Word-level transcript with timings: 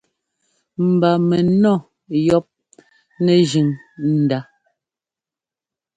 Mba 0.87 1.09
mɛnɔ́ 1.27 1.77
yɔ́p 2.25 2.45
nɛ́jʉ̈n 3.23 3.69
ndá. 4.21 4.39